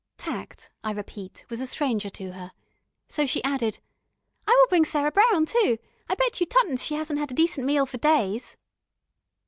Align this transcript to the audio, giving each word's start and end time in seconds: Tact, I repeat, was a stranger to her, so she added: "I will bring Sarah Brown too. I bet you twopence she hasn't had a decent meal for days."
Tact, 0.17 0.71
I 0.83 0.93
repeat, 0.93 1.45
was 1.49 1.59
a 1.59 1.67
stranger 1.67 2.09
to 2.09 2.31
her, 2.31 2.53
so 3.07 3.27
she 3.27 3.43
added: 3.43 3.77
"I 4.47 4.51
will 4.59 4.67
bring 4.67 4.83
Sarah 4.83 5.11
Brown 5.11 5.45
too. 5.45 5.77
I 6.09 6.15
bet 6.15 6.39
you 6.39 6.47
twopence 6.47 6.81
she 6.81 6.95
hasn't 6.95 7.19
had 7.19 7.29
a 7.29 7.35
decent 7.35 7.67
meal 7.67 7.85
for 7.85 7.99
days." 7.99 8.57